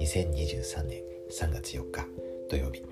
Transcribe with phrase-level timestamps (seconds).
[0.00, 2.04] 2023年3月4日
[2.50, 2.82] 土曜日。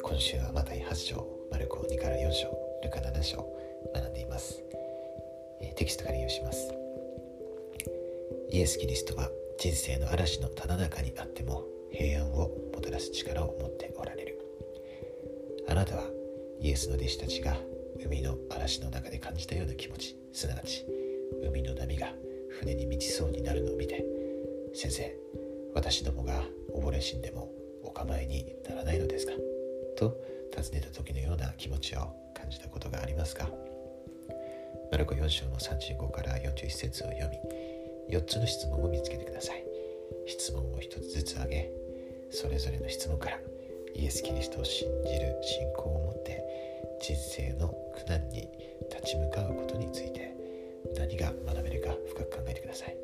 [0.00, 2.46] 今週はマタイ8章マルコ2から4章
[2.84, 3.44] ルカ7章
[3.92, 4.62] 学んでいます、
[5.74, 6.72] テキストから引用します。
[8.50, 9.28] イエス・キリストは
[9.58, 14.38] 人生の嵐のただ中にあっても平安をもたらす力を持っておられる。
[15.68, 16.04] あなたは
[16.60, 17.56] イエスの弟子たちが
[18.04, 20.86] 海の嵐の中で感じたような気持ちすなわち
[21.44, 22.12] 海の波が
[22.60, 24.04] 船に満ちそうになるのを見て
[24.74, 25.16] 先生
[25.74, 26.42] 私どもが
[26.74, 27.50] 溺れ死んでも
[27.82, 29.32] お構いにならないのですか？
[29.96, 30.16] と
[30.50, 33.48] 尋ねた時のような気持ちを感じたことがありますか？
[34.90, 37.28] マルコ4章の35から41節を読
[38.08, 39.64] み4つの質問を見つけてください。
[40.26, 41.70] 質問を1つずつ挙げ
[42.30, 43.38] それぞれの質問から
[43.94, 46.42] イエス・キリストを信じる信仰を持って
[47.02, 48.48] 人生の苦難に
[48.88, 50.32] 立ち向かうことについて
[50.96, 52.96] 何が学べるか深く考えてください。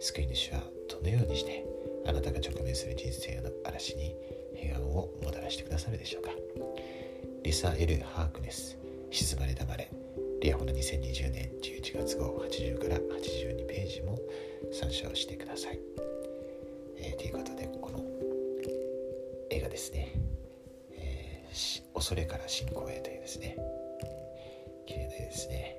[0.00, 1.64] 救い主はどのようにして
[2.06, 4.14] あなたが直面する人生の嵐に
[4.54, 6.30] 平安をもたらしてくださるでしょうか。
[7.42, 8.76] リサ・エル・ハークネス
[9.10, 9.90] 沈まれ黙れ。
[10.42, 14.18] リアホの2020年11月号80から82ページも
[14.72, 15.78] 参照してください、
[16.98, 18.04] えー、ということでこの
[19.50, 20.12] 映画ですね、
[21.94, 23.56] 恐れから信仰へというですね。
[24.86, 25.76] 綺麗な絵ですね。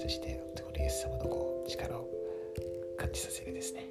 [0.00, 2.08] そしてこのイエス様のこう力を
[2.98, 3.86] 感じさせるですね、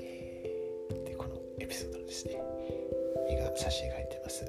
[0.00, 2.40] えー、でこのエピソードのですね
[3.28, 4.44] 絵が差し描いてます。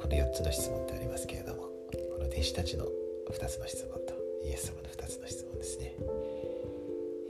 [0.00, 2.86] この4つの質問ってありますけれどもこの弟子たちの
[3.30, 5.94] 2つの質問とイエス様の2つの質問ですね、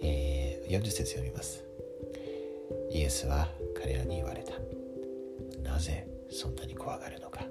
[0.02, 1.62] えー、40節読みます。
[2.90, 3.48] イエスは
[3.80, 4.51] 彼らに言われた。
[5.82, 7.44] ぜそんなに怖がるのか。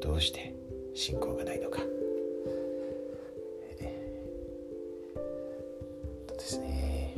[0.00, 0.54] どうして
[0.94, 1.80] 信仰がないのか。
[6.32, 7.14] ですね。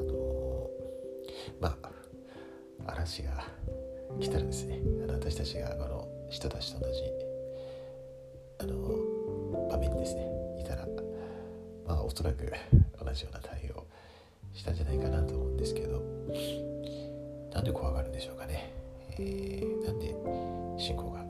[0.00, 0.70] あの
[1.60, 1.90] まあ
[2.86, 3.44] 嵐が
[4.20, 4.78] 来たらですね。
[5.08, 7.02] 私たちがこの人たちと同じ
[8.58, 8.74] あの
[9.68, 10.26] 場面にですね
[10.60, 10.86] いたら
[11.86, 12.52] まあおそらく
[13.02, 13.84] 同じような対応
[14.54, 16.02] したんじゃないかなと思うんですけど
[17.52, 18.72] なんで怖がるんでしょうかね、
[19.84, 20.14] なんで
[20.78, 21.24] 信仰が、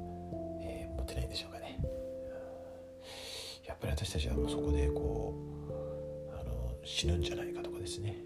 [0.63, 1.79] えー、持てないんでしょうかね。
[3.67, 5.35] やっぱり私たちはもうそこでこ
[5.69, 8.17] うあの死ぬんじゃないかとかですね、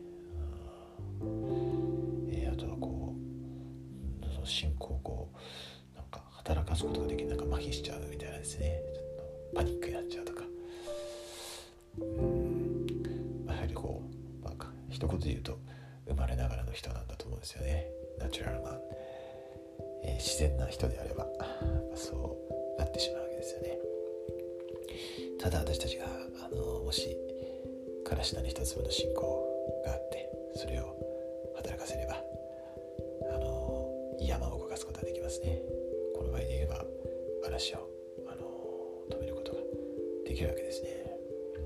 [2.31, 3.15] えー、あとはこ
[4.23, 8.81] うその信仰をこうなんか働かすことができないなんか麻痺しちゃうみたいなですね。
[8.95, 9.05] ちょっ
[9.51, 10.43] とパニックになっちゃうとか。
[11.99, 12.87] うん。
[13.47, 14.03] やはりこ
[14.43, 15.59] う、まあ、一言で言うと
[16.09, 17.87] 生まれながらの人なんだと思うんですよね。
[18.19, 18.81] ナチュラルマン、
[20.05, 21.27] えー、自然な人であれば
[21.95, 22.37] そ
[22.77, 23.79] うなってしまうわけですよね。
[25.41, 27.17] ただ私たちがあのもし
[28.05, 30.97] からしなに一粒の信仰があってそれを
[31.57, 32.23] 働かせれば
[33.35, 35.61] あの山を動かすことができますね。
[36.15, 36.85] この場合で言えば
[37.47, 37.89] 嵐を
[38.27, 38.43] あの
[39.11, 39.59] 止めることが
[40.27, 40.89] できるわけですね、
[41.57, 41.63] うん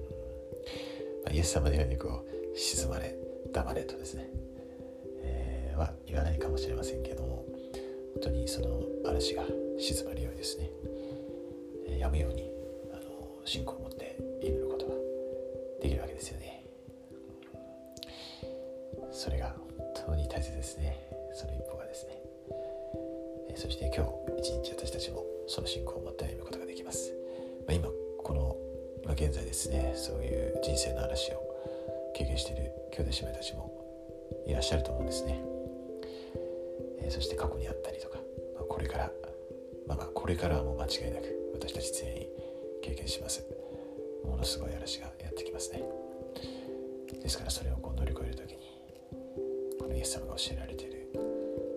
[1.24, 3.14] まあ、イエス様のようにこう沈まれ
[3.52, 4.30] 黙れとですね、
[5.22, 7.27] えー、は言わないかもしれませんけども
[8.18, 9.44] 本当にその嵐が
[9.78, 10.68] 静まるようにですね、
[11.86, 12.50] えー、やむように
[12.92, 13.02] あの
[13.44, 14.94] 信仰を持って祈ることが
[15.80, 16.64] できるわけですよね、
[19.12, 20.98] それが本当に大切ですね。
[21.32, 22.18] その一歩がですね、
[23.50, 24.04] えー、そして今
[24.34, 27.12] 日一日私たちもその信仰を持って歩むことができます、
[27.68, 27.88] まあ、今
[28.24, 28.56] この
[29.04, 31.36] 今現在ですねそういう人生の嵐を
[32.16, 33.72] 経験している兄弟姉妹たちも
[34.44, 35.40] いらっしゃると思うんですね、
[37.02, 38.18] え、そして過去にあったりとか、
[38.54, 39.10] まあ、これから
[39.88, 42.26] まあまあこれからはもう間違いなく私たち全員
[42.82, 43.44] 経験します。
[44.24, 45.82] ものすごい嵐がやってきますね。
[47.22, 48.58] ですからそれをこう乗り越える時に
[49.80, 51.08] このイエス様が教えられている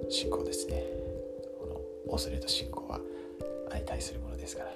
[0.10, 0.84] 信仰ですね。
[1.58, 1.66] こ
[2.06, 3.00] の恐れと信仰は
[3.70, 4.74] 相対するものですから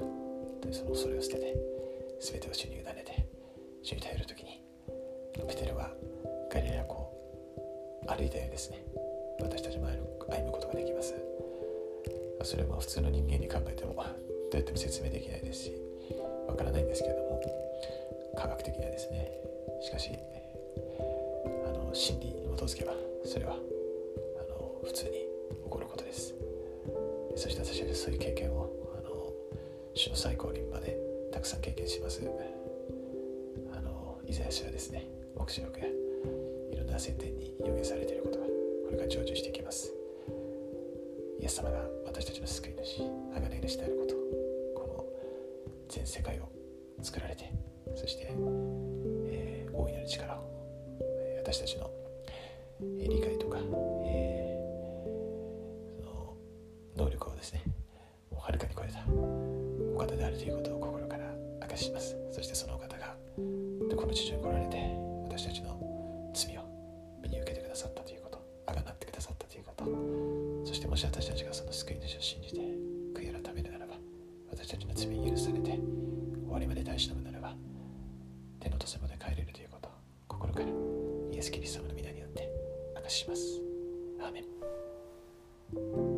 [0.72, 1.56] その恐れを捨てて
[2.22, 3.28] 全てを主に委ねて
[3.84, 4.62] 主に頼る時に
[5.48, 5.92] ペテルは
[6.50, 9.05] ガリラ湖を歩いたようですね。
[9.46, 9.94] 私たちも歩
[10.46, 11.14] むことができます。
[12.44, 15.74] それも普通の人間に考えてもどうやっても説明できないですし
[16.48, 17.42] わからないんですけれども
[18.38, 19.32] 科学的にはですね。
[19.82, 20.12] しかし
[21.66, 22.94] あの真理に基づけば
[23.24, 23.58] それはあ
[24.50, 25.28] の普通に起
[25.70, 26.34] こることです。
[27.36, 29.32] そして私はそういう経験をあの
[29.94, 30.98] 主の最高輪まで
[31.32, 32.22] たくさん経験します。
[33.74, 35.92] あのイザヤ書はですね黙示録や
[36.72, 38.45] いろんな宣伝に予言されていることが
[38.96, 39.94] れから成就していきます。
[41.40, 43.04] イエス様が私たちの救い主
[43.34, 44.16] 鋼主であること
[44.82, 45.06] この
[45.90, 46.50] 全世界を
[47.02, 47.52] 作られて
[47.94, 48.30] そして、
[49.28, 50.50] えー、大いなる力を
[51.38, 51.92] 私たちの
[52.82, 53.60] 理解とか、
[54.08, 56.38] えー、その
[56.96, 57.64] 能力をですね
[58.32, 59.06] もうはるかに超えた
[59.94, 61.32] お方であるということを心から
[61.62, 62.16] 明かします。
[62.32, 63.16] そしてそのお方が
[63.96, 64.78] この地上に来られて
[70.96, 72.62] もし私たちがその救い主を信じて
[73.14, 73.96] 悔い改めるならば
[74.50, 75.80] 私たちの罪許されて終
[76.50, 77.54] わりまで大事なのならば
[78.62, 79.90] 手の土まで帰れるということ
[80.30, 80.68] 心から
[81.34, 82.50] イエス・キリストの皆によって
[82.96, 83.62] 明かします。
[84.22, 86.15] アーメン